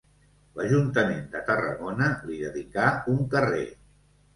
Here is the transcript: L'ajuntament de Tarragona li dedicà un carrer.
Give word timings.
L'ajuntament 0.59 1.21
de 1.37 1.43
Tarragona 1.51 2.11
li 2.25 2.41
dedicà 2.49 2.91
un 3.17 3.25
carrer. 3.37 3.67